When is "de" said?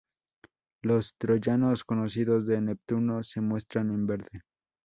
2.47-2.59